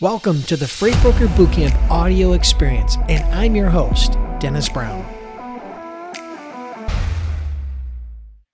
Welcome 0.00 0.44
to 0.44 0.56
the 0.56 0.68
Freight 0.68 0.94
Broker 1.02 1.26
Bootcamp 1.26 1.76
audio 1.90 2.34
experience, 2.34 2.96
and 3.08 3.24
I'm 3.34 3.56
your 3.56 3.68
host, 3.68 4.12
Dennis 4.38 4.68
Brown. 4.68 5.04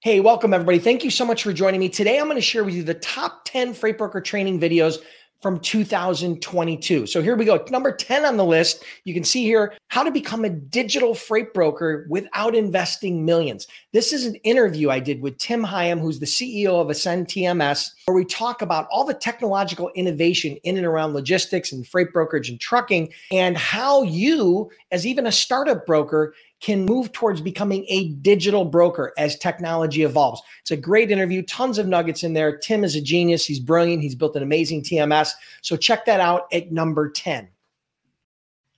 Hey, 0.00 0.20
welcome 0.20 0.54
everybody. 0.54 0.78
Thank 0.78 1.04
you 1.04 1.10
so 1.10 1.26
much 1.26 1.42
for 1.42 1.52
joining 1.52 1.80
me. 1.80 1.90
Today, 1.90 2.18
I'm 2.18 2.24
going 2.24 2.38
to 2.38 2.40
share 2.40 2.64
with 2.64 2.72
you 2.72 2.82
the 2.82 2.94
top 2.94 3.44
10 3.44 3.74
freight 3.74 3.98
broker 3.98 4.22
training 4.22 4.58
videos 4.58 5.00
from 5.44 5.60
2022. 5.60 7.06
So 7.06 7.20
here 7.20 7.36
we 7.36 7.44
go. 7.44 7.62
Number 7.68 7.92
10 7.94 8.24
on 8.24 8.38
the 8.38 8.44
list, 8.46 8.82
you 9.04 9.12
can 9.12 9.24
see 9.24 9.44
here 9.44 9.74
how 9.88 10.02
to 10.02 10.10
become 10.10 10.42
a 10.46 10.48
digital 10.48 11.14
freight 11.14 11.52
broker 11.52 12.06
without 12.08 12.54
investing 12.54 13.26
millions. 13.26 13.66
This 13.92 14.14
is 14.14 14.24
an 14.24 14.36
interview 14.36 14.88
I 14.88 15.00
did 15.00 15.20
with 15.20 15.36
Tim 15.36 15.62
Hyam, 15.62 16.00
who's 16.00 16.18
the 16.18 16.24
CEO 16.24 16.80
of 16.80 16.88
Ascend 16.88 17.26
TMS, 17.26 17.90
where 18.06 18.16
we 18.16 18.24
talk 18.24 18.62
about 18.62 18.88
all 18.90 19.04
the 19.04 19.12
technological 19.12 19.90
innovation 19.94 20.56
in 20.64 20.78
and 20.78 20.86
around 20.86 21.12
logistics 21.12 21.72
and 21.72 21.86
freight 21.86 22.10
brokerage 22.14 22.48
and 22.48 22.58
trucking, 22.58 23.12
and 23.30 23.58
how 23.58 24.02
you, 24.02 24.70
as 24.92 25.06
even 25.06 25.26
a 25.26 25.32
startup 25.32 25.84
broker, 25.84 26.34
can 26.64 26.86
move 26.86 27.12
towards 27.12 27.42
becoming 27.42 27.84
a 27.90 28.08
digital 28.22 28.64
broker 28.64 29.12
as 29.18 29.36
technology 29.36 30.02
evolves. 30.02 30.40
It's 30.62 30.70
a 30.70 30.76
great 30.78 31.10
interview, 31.10 31.42
tons 31.42 31.76
of 31.76 31.86
nuggets 31.86 32.24
in 32.24 32.32
there. 32.32 32.56
Tim 32.56 32.84
is 32.84 32.96
a 32.96 33.02
genius. 33.02 33.44
He's 33.44 33.60
brilliant. 33.60 34.00
He's 34.02 34.14
built 34.14 34.34
an 34.34 34.42
amazing 34.42 34.82
TMS. 34.82 35.32
So 35.60 35.76
check 35.76 36.06
that 36.06 36.20
out 36.20 36.46
at 36.54 36.72
number 36.72 37.10
10. 37.10 37.48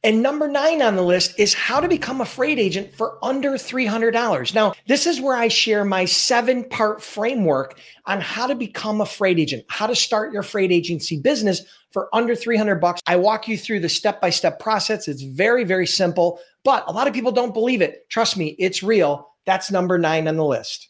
And 0.05 0.23
number 0.23 0.47
nine 0.47 0.83
on 0.83 0.95
the 0.95 1.03
list 1.03 1.39
is 1.39 1.53
how 1.53 1.81
to 1.81 1.89
become 1.89 2.21
a 2.21 2.27
freight 2.27 2.59
agent 2.59 2.95
for 2.95 3.19
under 3.25 3.53
$300. 3.53 4.55
Now, 4.55 4.75
this 4.87 5.07
is 5.07 5.21
where 5.21 5.37
I 5.37 5.49
share 5.49 5.85
my 5.85 6.05
seven 6.05 6.65
part 6.69 7.03
framework 7.03 7.81
on 8.05 8.21
how 8.21 8.47
to 8.47 8.55
become 8.55 9.01
a 9.01 9.07
freight 9.07 9.41
agent, 9.41 9.65
how 9.69 9.87
to 9.87 9.97
start 9.97 10.33
your 10.33 10.45
freight 10.45 10.71
agency 10.71 11.19
business 11.19 11.63
for 11.91 12.09
under 12.15 12.37
300 12.37 12.77
bucks. 12.77 13.01
I 13.07 13.17
walk 13.17 13.49
you 13.49 13.59
through 13.59 13.81
the 13.81 13.89
step 13.89 14.21
by 14.21 14.31
step 14.31 14.61
process. 14.61 15.09
It's 15.09 15.23
very, 15.23 15.65
very 15.65 15.87
simple, 15.87 16.39
but 16.63 16.85
a 16.87 16.93
lot 16.93 17.09
of 17.09 17.15
people 17.15 17.33
don't 17.33 17.55
believe 17.55 17.83
it. 17.83 18.09
Trust 18.09 18.37
me, 18.37 18.55
it's 18.59 18.83
real. 18.83 19.33
That's 19.45 19.71
number 19.71 19.99
nine 19.99 20.29
on 20.29 20.37
the 20.37 20.45
list. 20.45 20.89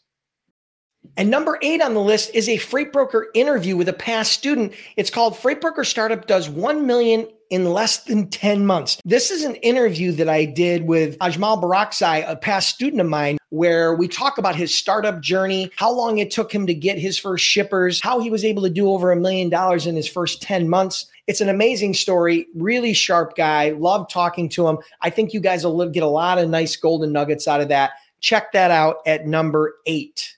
And 1.15 1.31
number 1.31 1.57
eight 1.61 1.81
on 1.81 1.93
the 1.93 2.01
list 2.01 2.31
is 2.33 2.49
a 2.49 2.57
freight 2.57 2.91
broker 2.91 3.27
interview 3.33 3.77
with 3.77 3.87
a 3.87 3.93
past 3.93 4.33
student. 4.33 4.73
It's 4.97 5.09
called 5.09 5.37
Freight 5.37 5.61
Broker 5.61 5.83
Startup 5.83 6.27
Does 6.27 6.49
1 6.49 6.85
Million 6.85 7.27
in 7.49 7.65
less 7.65 8.03
than 8.03 8.29
10 8.29 8.65
months. 8.65 9.01
This 9.05 9.31
is 9.31 9.43
an 9.43 9.55
interview 9.55 10.11
that 10.13 10.29
I 10.29 10.45
did 10.45 10.87
with 10.87 11.17
Ajmal 11.19 11.61
Barakzai, 11.61 12.29
a 12.29 12.35
past 12.35 12.69
student 12.69 13.01
of 13.01 13.07
mine, 13.07 13.37
where 13.49 13.95
we 13.95 14.07
talk 14.07 14.37
about 14.37 14.55
his 14.55 14.73
startup 14.73 15.21
journey, 15.21 15.71
how 15.75 15.91
long 15.91 16.17
it 16.17 16.31
took 16.31 16.53
him 16.53 16.67
to 16.67 16.73
get 16.73 16.97
his 16.97 17.17
first 17.17 17.45
shippers, 17.45 18.01
how 18.01 18.19
he 18.19 18.29
was 18.29 18.43
able 18.43 18.63
to 18.63 18.69
do 18.69 18.89
over 18.89 19.11
a 19.11 19.15
million 19.15 19.49
dollars 19.49 19.87
in 19.87 19.95
his 19.95 20.07
first 20.07 20.41
10 20.41 20.69
months. 20.69 21.05
It's 21.27 21.41
an 21.41 21.49
amazing 21.49 21.93
story, 21.93 22.47
really 22.55 22.93
sharp 22.93 23.35
guy. 23.35 23.71
Love 23.71 24.09
talking 24.09 24.49
to 24.49 24.67
him. 24.67 24.77
I 25.01 25.09
think 25.09 25.33
you 25.33 25.39
guys 25.39 25.65
will 25.65 25.89
get 25.89 26.03
a 26.03 26.07
lot 26.07 26.37
of 26.37 26.49
nice 26.49 26.75
golden 26.75 27.11
nuggets 27.11 27.47
out 27.47 27.61
of 27.61 27.67
that. 27.69 27.91
Check 28.19 28.51
that 28.53 28.71
out 28.71 28.97
at 29.05 29.27
number 29.27 29.75
eight. 29.85 30.36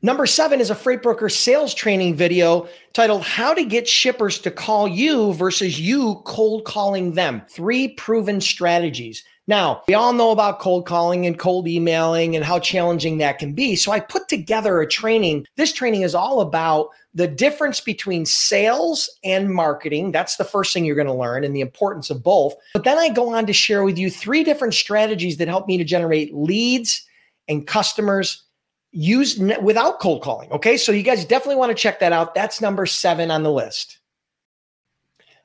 Number 0.00 0.26
seven 0.26 0.60
is 0.60 0.70
a 0.70 0.76
freight 0.76 1.02
broker 1.02 1.28
sales 1.28 1.74
training 1.74 2.14
video 2.14 2.68
titled 2.92 3.22
How 3.22 3.52
to 3.52 3.64
Get 3.64 3.88
Shippers 3.88 4.38
to 4.40 4.50
Call 4.52 4.86
You 4.86 5.32
versus 5.34 5.80
You 5.80 6.22
Cold 6.24 6.64
Calling 6.64 7.14
Them. 7.14 7.42
Three 7.48 7.88
proven 7.88 8.40
strategies. 8.40 9.24
Now, 9.48 9.82
we 9.88 9.94
all 9.94 10.12
know 10.12 10.30
about 10.30 10.60
cold 10.60 10.86
calling 10.86 11.26
and 11.26 11.36
cold 11.36 11.66
emailing 11.66 12.36
and 12.36 12.44
how 12.44 12.60
challenging 12.60 13.18
that 13.18 13.40
can 13.40 13.54
be. 13.54 13.74
So 13.74 13.90
I 13.90 13.98
put 13.98 14.28
together 14.28 14.80
a 14.80 14.86
training. 14.86 15.46
This 15.56 15.72
training 15.72 16.02
is 16.02 16.14
all 16.14 16.42
about 16.42 16.90
the 17.12 17.26
difference 17.26 17.80
between 17.80 18.24
sales 18.24 19.10
and 19.24 19.52
marketing. 19.52 20.12
That's 20.12 20.36
the 20.36 20.44
first 20.44 20.72
thing 20.72 20.84
you're 20.84 20.94
going 20.94 21.08
to 21.08 21.12
learn 21.12 21.42
and 21.42 21.56
the 21.56 21.60
importance 21.60 22.08
of 22.08 22.22
both. 22.22 22.54
But 22.72 22.84
then 22.84 22.98
I 22.98 23.08
go 23.08 23.34
on 23.34 23.46
to 23.46 23.52
share 23.52 23.82
with 23.82 23.98
you 23.98 24.10
three 24.10 24.44
different 24.44 24.74
strategies 24.74 25.38
that 25.38 25.48
help 25.48 25.66
me 25.66 25.76
to 25.76 25.84
generate 25.84 26.32
leads 26.32 27.04
and 27.48 27.66
customers 27.66 28.44
used 28.92 29.40
without 29.62 30.00
cold 30.00 30.22
calling. 30.22 30.50
Okay. 30.52 30.76
So 30.76 30.92
you 30.92 31.02
guys 31.02 31.24
definitely 31.24 31.56
want 31.56 31.70
to 31.70 31.74
check 31.74 32.00
that 32.00 32.12
out. 32.12 32.34
That's 32.34 32.60
number 32.60 32.86
seven 32.86 33.30
on 33.30 33.42
the 33.42 33.52
list. 33.52 33.98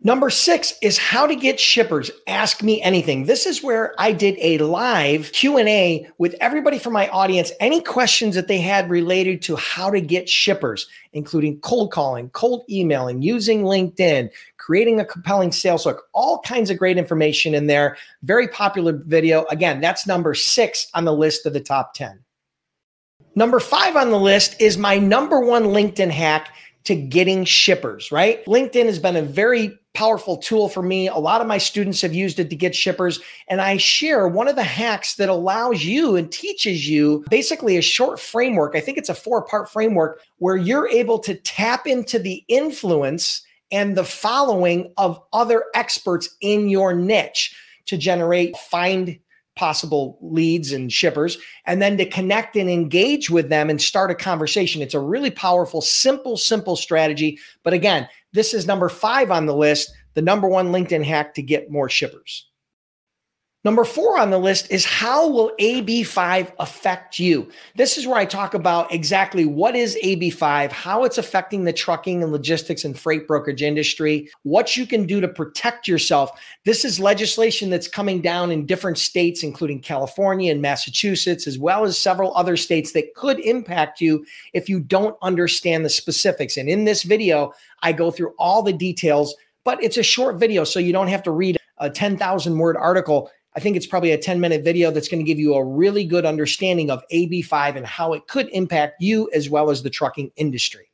Number 0.06 0.30
six 0.30 0.74
is 0.82 0.98
how 0.98 1.26
to 1.26 1.34
get 1.34 1.62
shippers. 1.62 2.12
Ask 2.28 2.62
me 2.62 2.82
anything. 2.82 3.24
This 3.24 3.46
is 3.46 3.64
where 3.64 3.96
I 3.98 4.12
did 4.12 4.36
a 4.42 4.58
live 4.58 5.32
Q&A 5.32 6.06
with 6.18 6.36
everybody 6.42 6.78
from 6.78 6.92
my 6.92 7.08
audience. 7.08 7.54
Any 7.62 7.80
questions 7.80 8.36
that 8.36 8.50
they 8.50 8.60
had 8.60 8.90
related 8.90 9.42
to 9.44 9.56
how 9.56 9.90
to 9.90 10.02
get 10.02 10.28
shippers, 10.28 10.90
including 11.14 11.62
cold 11.62 11.94
calling, 11.94 12.30
cold 12.32 12.66
emailing, 12.70 13.22
using 13.22 13.64
LinkedIn, 13.64 14.30
creating 14.58 15.00
a 15.00 15.06
compelling 15.06 15.54
sales 15.54 15.86
hook, 15.86 16.04
all 16.12 16.42
kinds 16.42 16.70
of 16.70 16.78
great 16.78 16.98
information 16.98 17.56
in 17.56 17.68
there. 17.68 17.96
Very 18.24 18.50
popular 18.50 19.02
video. 19.06 19.46
Again, 19.46 19.80
that's 19.80 20.06
number 20.06 20.34
six 20.34 20.88
on 20.94 21.06
the 21.06 21.14
list 21.14 21.46
of 21.46 21.54
the 21.54 21.62
top 21.62 21.94
10. 21.94 22.20
Number 23.36 23.60
five 23.60 23.96
on 23.96 24.12
the 24.12 24.20
list 24.20 24.60
is 24.60 24.78
my 24.78 24.98
number 24.98 25.40
one 25.40 25.66
LinkedIn 25.66 26.12
hack 26.12 26.54
to 26.86 26.96
getting 26.96 27.46
shippers, 27.46 28.12
right? 28.12 28.46
LinkedIn 28.46 28.86
has 28.86 29.00
been 29.00 29.16
a 29.16 29.22
very 29.22 29.80
powerful 29.94 30.38
tool 30.38 30.70
for 30.70 30.82
me. 30.82 31.08
A 31.08 31.18
lot 31.18 31.40
of 31.40 31.48
my 31.48 31.58
students 31.58 32.02
have 32.02 32.14
used 32.14 32.40
it 32.40 32.50
to 32.50 32.56
get 32.56 32.76
shippers. 32.76 33.20
And 33.48 33.62
I 33.62 33.78
share 33.78 34.28
one 34.28 34.48
of 34.48 34.56
the 34.56 34.64
hacks 34.64 35.16
that 35.16 35.30
allows 35.30 35.86
you 35.86 36.16
and 36.16 36.32
teaches 36.32 36.90
you 36.90 37.24
basically 37.30 37.78
a 37.78 37.82
short 37.82 38.20
framework. 38.20 38.76
I 38.76 38.80
think 38.80 38.98
it's 38.98 39.10
a 39.10 39.16
four 39.16 39.44
part 39.44 39.70
framework 39.70 40.22
where 40.38 40.58
you're 40.58 40.90
able 40.90 41.20
to 41.20 41.36
tap 41.36 41.86
into 41.86 42.18
the 42.20 42.44
influence 42.48 43.44
and 43.72 43.96
the 43.96 44.04
following 44.04 44.94
of 44.98 45.22
other 45.32 45.66
experts 45.74 46.36
in 46.42 46.70
your 46.70 46.94
niche 46.94 47.56
to 47.86 47.98
generate, 47.98 48.56
find 48.58 49.20
possible 49.56 50.18
leads 50.22 50.72
and 50.72 50.92
shippers, 50.92 51.38
and 51.66 51.82
then 51.82 51.98
to 51.98 52.06
connect 52.06 52.56
and 52.56 52.70
engage 52.70 53.30
with 53.30 53.50
them 53.50 53.70
and 53.70 53.82
start 53.82 54.12
a 54.12 54.16
conversation. 54.16 54.82
It's 54.82 54.94
a 54.94 55.00
really 55.00 55.32
powerful, 55.32 55.82
simple, 55.82 56.38
simple 56.38 56.76
strategy. 56.76 57.40
But 57.64 57.74
again, 57.74 58.08
this 58.34 58.54
is 58.54 58.66
number 58.66 58.90
five 58.90 59.32
on 59.32 59.46
the 59.46 59.56
list, 59.56 59.94
the 60.16 60.22
number 60.22 60.48
one 60.48 60.72
LinkedIn 60.72 61.04
hack 61.04 61.34
to 61.36 61.42
get 61.42 61.72
more 61.72 61.90
shippers. 61.90 62.48
Number 63.66 63.86
four 63.86 64.20
on 64.20 64.30
the 64.30 64.38
list 64.38 64.70
is 64.72 64.84
how 64.84 65.26
will 65.30 65.54
AB5 65.58 66.52
affect 66.60 67.18
you? 67.18 67.50
This 67.76 67.98
is 67.98 68.06
where 68.06 68.18
I 68.18 68.26
talk 68.26 68.54
about 68.54 68.94
exactly 68.94 69.46
what 69.46 69.74
is 69.74 69.98
AB5, 70.04 70.70
how 70.70 71.06
it's 71.06 71.18
affecting 71.18 71.64
the 71.64 71.72
trucking 71.72 72.22
and 72.22 72.34
logistics 72.34 72.84
and 72.84 73.00
freight 73.00 73.26
brokerage 73.26 73.62
industry, 73.62 74.30
what 74.42 74.76
you 74.76 74.86
can 74.86 75.06
do 75.06 75.22
to 75.22 75.30
protect 75.30 75.88
yourself. 75.88 76.32
This 76.66 76.84
is 76.84 77.00
legislation 77.00 77.70
that's 77.70 77.88
coming 77.88 78.20
down 78.20 78.52
in 78.52 78.66
different 78.66 78.98
states, 78.98 79.44
including 79.44 79.80
California 79.80 80.52
and 80.52 80.62
Massachusetts, 80.62 81.48
as 81.48 81.58
well 81.58 81.86
as 81.86 81.98
several 81.98 82.36
other 82.36 82.58
states 82.58 82.92
that 82.92 83.16
could 83.16 83.40
impact 83.40 84.02
you 84.02 84.26
if 84.52 84.68
you 84.68 84.82
don't 84.82 85.16
understand 85.22 85.86
the 85.86 85.90
specifics. 85.90 86.58
And 86.58 86.68
in 86.68 86.84
this 86.84 87.04
video, 87.04 87.54
I 87.82 87.94
go 87.94 88.12
through 88.12 88.34
all 88.38 88.62
the 88.62 88.74
details, 88.74 89.34
but 89.64 89.82
it's 89.82 89.98
a 89.98 90.04
short 90.04 90.36
video, 90.36 90.66
so 90.66 90.80
you 90.80 90.92
don't 90.92 91.08
have 91.08 91.24
to 91.24 91.32
read 91.32 91.58
a 91.78 91.90
10,000 91.90 92.58
word 92.58 92.76
article 92.78 93.32
I 93.56 93.60
think 93.60 93.76
it's 93.76 93.88
probably 93.88 94.12
a 94.12 94.18
10 94.18 94.40
minute 94.40 94.64
video 94.64 94.92
that's 94.92 95.08
going 95.08 95.24
to 95.24 95.28
give 95.28 95.40
you 95.40 95.54
a 95.54 95.64
really 95.64 96.04
good 96.06 96.26
understanding 96.26 96.90
of 96.90 97.04
AB5 97.12 97.76
and 97.76 97.86
how 97.86 98.14
it 98.14 98.28
could 98.28 98.50
impact 98.50 99.02
you 99.02 99.30
as 99.34 99.50
well 99.50 99.70
as 99.70 99.84
the 99.84 99.90
trucking 99.90 100.32
industry. 100.36 100.90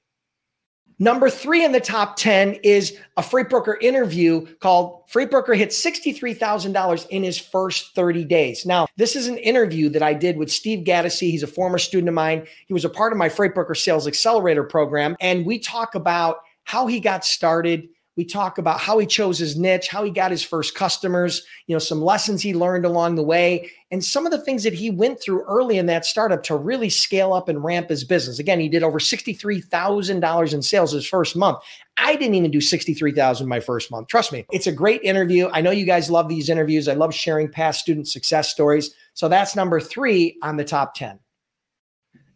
Number 1.01 1.29
three 1.29 1.63
in 1.63 1.71
the 1.71 1.79
top 1.79 2.17
10 2.17 2.55
is 2.55 2.97
a 3.15 3.23
freight 3.23 3.47
broker 3.47 3.77
interview 3.81 4.45
called 4.57 5.03
Freight 5.07 5.31
Broker 5.31 5.53
Hit 5.53 5.69
$63,000 5.69 7.07
in 7.07 7.23
his 7.23 7.39
first 7.39 7.95
30 7.95 8.25
days. 8.25 8.65
Now, 8.65 8.85
this 8.97 9.15
is 9.15 9.27
an 9.27 9.37
interview 9.37 9.87
that 9.89 10.03
I 10.03 10.13
did 10.13 10.35
with 10.35 10.51
Steve 10.51 10.85
Gaddisy. 10.85 11.31
He's 11.31 11.41
a 11.41 11.47
former 11.47 11.77
student 11.77 12.09
of 12.09 12.15
mine. 12.15 12.45
He 12.67 12.73
was 12.73 12.83
a 12.83 12.89
part 12.89 13.13
of 13.13 13.17
my 13.17 13.29
Freight 13.29 13.55
Broker 13.55 13.75
Sales 13.75 14.07
Accelerator 14.07 14.65
program. 14.65 15.15
And 15.21 15.45
we 15.45 15.57
talk 15.57 15.95
about 15.95 16.39
how 16.65 16.85
he 16.87 16.99
got 16.99 17.23
started, 17.23 17.87
we 18.19 18.25
talk 18.25 18.57
about 18.57 18.81
how 18.81 18.99
he 18.99 19.05
chose 19.05 19.39
his 19.39 19.55
niche, 19.55 19.87
how 19.87 20.03
he 20.03 20.11
got 20.11 20.29
his 20.29 20.43
first 20.43 20.75
customers, 20.75 21.41
you 21.67 21.73
know, 21.73 21.79
some 21.79 22.01
lessons 22.01 22.41
he 22.41 22.53
learned 22.53 22.83
along 22.83 23.15
the 23.15 23.23
way, 23.23 23.71
and 23.91 24.03
some 24.03 24.25
of 24.25 24.33
the 24.33 24.41
things 24.41 24.63
that 24.63 24.73
he 24.73 24.91
went 24.91 25.21
through 25.21 25.41
early 25.43 25.77
in 25.77 25.85
that 25.85 26.03
startup 26.03 26.43
to 26.43 26.57
really 26.57 26.89
scale 26.89 27.31
up 27.31 27.47
and 27.47 27.63
ramp 27.63 27.87
his 27.87 28.03
business. 28.03 28.37
Again, 28.37 28.59
he 28.59 28.67
did 28.67 28.83
over 28.83 28.99
$63,000 28.99 30.53
in 30.53 30.61
sales 30.61 30.91
his 30.91 31.07
first 31.07 31.37
month. 31.37 31.59
I 31.95 32.17
didn't 32.17 32.35
even 32.35 32.51
do 32.51 32.59
63,000 32.59 33.47
my 33.47 33.61
first 33.61 33.89
month. 33.89 34.09
Trust 34.09 34.33
me. 34.33 34.45
It's 34.51 34.67
a 34.67 34.73
great 34.73 35.01
interview. 35.01 35.47
I 35.53 35.61
know 35.61 35.71
you 35.71 35.85
guys 35.85 36.11
love 36.11 36.27
these 36.27 36.49
interviews. 36.49 36.89
I 36.89 36.95
love 36.95 37.13
sharing 37.13 37.47
past 37.49 37.79
student 37.79 38.09
success 38.09 38.49
stories. 38.49 38.93
So 39.13 39.29
that's 39.29 39.55
number 39.55 39.79
3 39.79 40.39
on 40.43 40.57
the 40.57 40.65
top 40.65 40.93
10. 40.95 41.17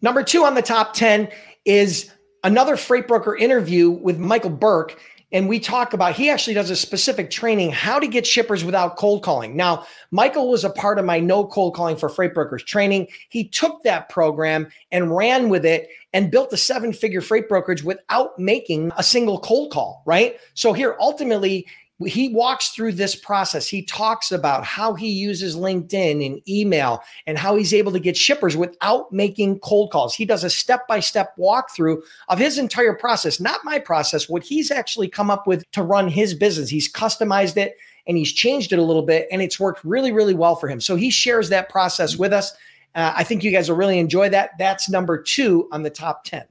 Number 0.02 0.24
2 0.24 0.46
on 0.46 0.56
the 0.56 0.62
top 0.62 0.94
10 0.94 1.28
is 1.66 2.10
another 2.46 2.78
freight 2.78 3.06
broker 3.06 3.36
interview 3.36 3.90
with 3.90 4.18
Michael 4.18 4.50
Burke 4.50 4.98
and 5.34 5.50
we 5.50 5.60
talk 5.60 5.94
about 5.94 6.16
he 6.16 6.30
actually 6.30 6.54
does 6.54 6.70
a 6.70 6.76
specific 6.76 7.30
training 7.30 7.72
how 7.72 8.00
to 8.00 8.08
get 8.08 8.26
shippers 8.26 8.64
without 8.64 8.96
cold 8.96 9.24
calling. 9.24 9.58
Now 9.58 9.86
michael 10.12 10.50
was 10.50 10.64
a 10.64 10.70
part 10.70 11.00
of 11.00 11.06
my 11.06 11.20
no 11.20 11.46
cold 11.46 11.76
calling 11.76 11.98
for 11.98 12.08
freight 12.08 12.34
brokers 12.34 12.64
training. 12.64 13.08
He 13.30 13.44
took 13.44 13.84
that 13.84 14.08
program 14.10 14.68
and 14.92 15.16
ran 15.16 15.50
with 15.50 15.66
it 15.66 15.90
and 16.14 16.32
built 16.32 16.54
a 16.54 16.58
seven 16.58 16.94
figure 16.94 17.22
freight 17.22 17.50
brokerage 17.50 17.84
without 17.84 18.38
making 18.40 18.92
a 18.96 19.04
single 19.04 19.40
cold 19.40 19.72
call 19.72 20.04
right? 20.06 20.38
So 20.54 20.72
here 20.72 20.96
ultimately 21.00 21.68
he 22.04 22.30
walks 22.30 22.70
through 22.70 22.94
this 22.94 23.16
process. 23.16 23.68
He 23.68 23.82
talks 23.82 24.32
about 24.32 24.64
how 24.64 24.94
he 24.94 25.10
uses 25.10 25.56
LinkedIn 25.56 26.26
and 26.26 26.42
email 26.50 27.04
and 27.28 27.38
how 27.38 27.56
he's 27.56 27.74
able 27.74 27.92
to 27.92 28.00
get 28.00 28.16
shippers 28.16 28.56
without 28.56 29.12
making 29.12 29.60
cold 29.60 29.92
calls. 29.92 30.16
He 30.16 30.26
does 30.26 30.44
a 30.44 30.50
step 30.50 30.88
by 30.88 31.00
step 31.00 31.36
walkthrough 31.38 32.02
of 32.30 32.40
his 32.40 32.58
entire 32.58 32.94
process, 32.94 33.40
not 33.40 33.64
my 33.64 33.80
process, 33.80 34.30
what 34.30 34.44
he's 34.44 34.72
actually 34.72 35.08
come 35.08 35.30
up 35.30 35.48
with 35.48 35.70
to 35.72 35.84
run 35.84 36.08
his 36.08 36.34
business. 36.34 36.70
He's 36.70 36.92
customized 36.92 37.58
it 37.58 37.78
and 38.08 38.18
he's 38.18 38.32
changed 38.32 38.74
it 38.74 38.80
a 38.80 38.84
little 38.84 39.04
bit 39.04 39.28
and 39.32 39.42
it's 39.42 39.60
worked 39.60 39.84
really, 39.84 40.12
really 40.12 40.34
well 40.34 40.56
for 40.56 40.68
him. 40.68 40.80
So 40.80 40.96
he 40.96 41.10
shares 41.10 41.50
that 41.50 41.70
process 41.70 42.18
with 42.18 42.34
us. 42.34 42.52
Uh, 42.96 43.14
I 43.16 43.24
think 43.24 43.44
you 43.44 43.52
guys 43.52 43.70
will 43.70 43.78
really 43.78 44.00
enjoy 44.00 44.30
that. 44.30 44.52
That's 44.60 44.90
number 44.90 45.22
two 45.22 45.68
on 45.72 45.84
the 45.84 45.90
top 45.90 46.24
10. 46.26 46.44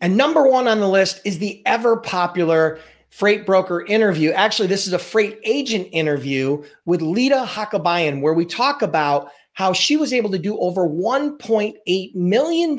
And 0.00 0.16
number 0.16 0.46
one 0.46 0.68
on 0.68 0.80
the 0.80 0.88
list 0.88 1.20
is 1.24 1.38
the 1.38 1.62
ever 1.66 1.96
popular 1.96 2.78
freight 3.14 3.46
broker 3.46 3.86
interview. 3.86 4.30
Actually, 4.32 4.66
this 4.66 4.88
is 4.88 4.92
a 4.92 4.98
freight 4.98 5.38
agent 5.44 5.86
interview 5.92 6.60
with 6.84 7.00
Lita 7.00 7.44
Hakabayan, 7.46 8.20
where 8.20 8.34
we 8.34 8.44
talk 8.44 8.82
about 8.82 9.30
how 9.52 9.72
she 9.72 9.96
was 9.96 10.12
able 10.12 10.30
to 10.30 10.38
do 10.38 10.58
over 10.58 10.88
$1.8 10.88 12.14
million 12.16 12.76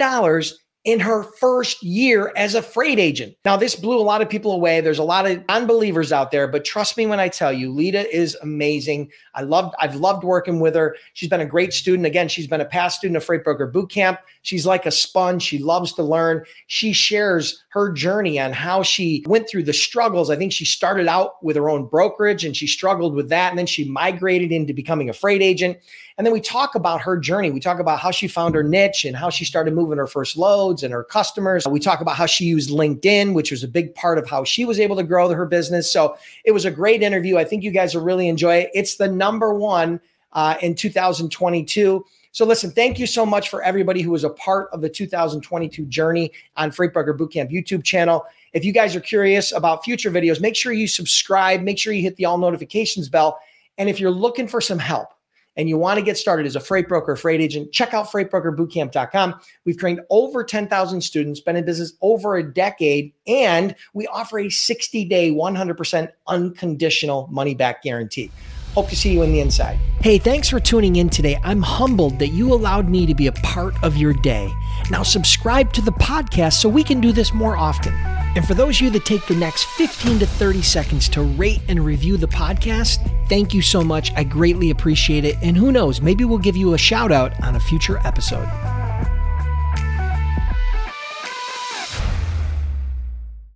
in 0.85 0.99
her 0.99 1.23
first 1.23 1.81
year 1.81 2.31
as 2.35 2.53
a 2.53 2.61
freight 2.61 2.99
agent. 2.99 3.35
Now, 3.43 3.57
this 3.57 3.75
blew 3.75 3.99
a 3.99 4.01
lot 4.01 4.21
of 4.21 4.29
people 4.29 4.51
away. 4.51 4.81
There's 4.81 4.99
a 4.99 5.03
lot 5.03 5.25
of 5.29 5.43
unbelievers 5.49 6.11
out 6.11 6.29
there, 6.29 6.47
but 6.47 6.63
trust 6.63 6.95
me 6.95 7.07
when 7.07 7.19
I 7.19 7.27
tell 7.27 7.51
you, 7.51 7.71
Lita 7.71 8.15
is 8.15 8.37
amazing. 8.43 9.11
I 9.33 9.41
loved, 9.41 9.73
I've 9.79 9.95
loved 9.95 10.23
working 10.23 10.59
with 10.59 10.75
her. 10.75 10.95
She's 11.13 11.27
been 11.27 11.41
a 11.41 11.45
great 11.45 11.73
student. 11.73 12.05
Again, 12.05 12.27
she's 12.27 12.45
been 12.45 12.61
a 12.61 12.65
past 12.65 12.99
student 12.99 13.17
of 13.17 13.23
Freight 13.23 13.43
Broker 13.43 13.65
Boot 13.65 13.89
Camp. 13.89 14.19
She's 14.43 14.67
like 14.67 14.85
a 14.85 14.91
sponge. 14.91 15.41
She 15.41 15.57
loves 15.57 15.91
to 15.93 16.03
learn. 16.03 16.45
She 16.67 16.93
shares 16.93 17.63
her 17.69 17.91
journey 17.91 18.39
on 18.39 18.53
how 18.53 18.83
she 18.83 19.25
went 19.27 19.49
through 19.49 19.63
the 19.63 19.73
struggles. 19.73 20.29
I 20.29 20.35
think 20.35 20.53
she 20.53 20.65
started 20.65 21.07
out 21.07 21.43
with 21.43 21.55
her 21.55 21.67
own 21.67 21.87
brokerage 21.87 22.45
and 22.45 22.55
she 22.55 22.67
struggled 22.67 23.15
with 23.15 23.29
that. 23.29 23.49
And 23.49 23.57
then 23.57 23.65
she 23.65 23.89
migrated 23.89 24.51
into 24.51 24.71
becoming 24.71 25.09
a 25.09 25.13
freight 25.13 25.41
agent. 25.41 25.77
And 26.17 26.25
then 26.25 26.33
we 26.33 26.39
talk 26.39 26.75
about 26.75 27.01
her 27.01 27.17
journey. 27.17 27.51
We 27.51 27.59
talk 27.59 27.79
about 27.79 27.99
how 27.99 28.09
she 28.09 28.29
found 28.29 28.55
her 28.55 28.63
niche 28.63 29.03
and 29.03 29.17
how 29.17 29.29
she 29.29 29.43
started 29.43 29.73
moving 29.73 29.97
her 29.97 30.07
first 30.07 30.37
loads 30.37 30.81
and 30.81 30.93
her 30.93 31.03
customers. 31.03 31.67
We 31.67 31.79
talk 31.79 31.99
about 31.99 32.15
how 32.15 32.25
she 32.25 32.45
used 32.45 32.69
LinkedIn, 32.69 33.33
which 33.33 33.51
was 33.51 33.63
a 33.63 33.67
big 33.67 33.93
part 33.95 34.17
of 34.17 34.29
how 34.29 34.45
she 34.45 34.63
was 34.63 34.79
able 34.79 34.95
to 34.95 35.03
grow 35.03 35.27
her 35.33 35.45
business. 35.45 35.91
So 35.91 36.17
it 36.45 36.51
was 36.51 36.63
a 36.63 36.71
great 36.71 37.01
interview. 37.01 37.37
I 37.37 37.43
think 37.43 37.63
you 37.63 37.71
guys 37.71 37.93
will 37.93 38.03
really 38.03 38.29
enjoy 38.29 38.57
it. 38.57 38.69
It's 38.73 38.95
the 38.95 39.09
number 39.09 39.53
one 39.53 39.99
uh, 40.31 40.55
in 40.61 40.73
2022. 40.75 42.05
So 42.31 42.45
listen, 42.45 42.71
thank 42.71 42.99
you 42.99 43.07
so 43.07 43.25
much 43.25 43.49
for 43.49 43.61
everybody 43.63 44.01
who 44.01 44.11
was 44.11 44.23
a 44.23 44.29
part 44.29 44.69
of 44.71 44.81
the 44.81 44.89
2022 44.89 45.85
journey 45.85 46.31
on 46.57 46.71
Freight 46.71 46.93
Broker 46.93 47.13
Bootcamp 47.13 47.51
YouTube 47.51 47.83
channel. 47.83 48.25
If 48.53 48.63
you 48.63 48.71
guys 48.71 48.95
are 48.95 49.01
curious 49.01 49.51
about 49.51 49.83
future 49.83 50.11
videos, 50.11 50.39
make 50.39 50.55
sure 50.55 50.71
you 50.71 50.87
subscribe, 50.87 51.61
make 51.61 51.77
sure 51.77 51.91
you 51.91 52.01
hit 52.01 52.17
the 52.17 52.25
all 52.25 52.37
notifications 52.37 53.09
bell. 53.09 53.39
And 53.77 53.89
if 53.89 53.99
you're 53.99 54.11
looking 54.11 54.47
for 54.47 54.59
some 54.61 54.79
help, 54.79 55.14
and 55.57 55.69
you 55.69 55.77
want 55.77 55.97
to 55.97 56.05
get 56.05 56.17
started 56.17 56.45
as 56.45 56.55
a 56.55 56.59
freight 56.59 56.87
broker, 56.87 57.15
freight 57.15 57.41
agent, 57.41 57.71
check 57.71 57.93
out 57.93 58.07
freightbrokerbootcamp.com. 58.07 59.39
We've 59.65 59.77
trained 59.77 60.01
over 60.09 60.43
10,000 60.43 61.01
students, 61.01 61.39
been 61.39 61.55
in 61.55 61.65
business 61.65 61.93
over 62.01 62.35
a 62.35 62.43
decade, 62.43 63.13
and 63.27 63.75
we 63.93 64.07
offer 64.07 64.39
a 64.39 64.49
60 64.49 65.05
day, 65.05 65.31
100% 65.31 66.09
unconditional 66.27 67.27
money 67.31 67.55
back 67.55 67.83
guarantee. 67.83 68.31
Hope 68.75 68.89
to 68.89 68.95
see 68.95 69.13
you 69.13 69.21
in 69.21 69.31
the 69.31 69.39
inside. 69.39 69.79
Hey, 70.01 70.17
thanks 70.17 70.49
for 70.49 70.59
tuning 70.59 70.97
in 70.97 71.09
today. 71.09 71.39
I'm 71.45 71.61
humbled 71.61 72.19
that 72.19 72.27
you 72.27 72.53
allowed 72.53 72.89
me 72.89 73.05
to 73.05 73.15
be 73.15 73.27
a 73.27 73.31
part 73.31 73.73
of 73.83 73.95
your 73.95 74.11
day. 74.11 74.53
Now, 74.89 75.01
subscribe 75.01 75.71
to 75.73 75.81
the 75.81 75.93
podcast 75.93 76.55
so 76.55 76.67
we 76.67 76.83
can 76.83 76.99
do 76.99 77.13
this 77.13 77.33
more 77.33 77.55
often. 77.55 77.93
And 78.35 78.45
for 78.45 78.53
those 78.53 78.75
of 78.75 78.81
you 78.81 78.89
that 78.89 79.05
take 79.05 79.25
the 79.27 79.35
next 79.35 79.63
15 79.63 80.19
to 80.19 80.27
30 80.27 80.61
seconds 80.61 81.07
to 81.09 81.21
rate 81.21 81.61
and 81.69 81.85
review 81.85 82.17
the 82.17 82.27
podcast, 82.27 83.09
thank 83.27 83.53
you 83.53 83.61
so 83.61 83.83
much. 83.83 84.11
I 84.15 84.23
greatly 84.23 84.69
appreciate 84.69 85.25
it. 85.25 85.37
And 85.41 85.55
who 85.55 85.71
knows, 85.71 86.01
maybe 86.01 86.25
we'll 86.25 86.37
give 86.37 86.57
you 86.57 86.73
a 86.73 86.77
shout 86.77 87.11
out 87.11 87.41
on 87.43 87.55
a 87.55 87.59
future 87.59 87.99
episode. 88.05 88.47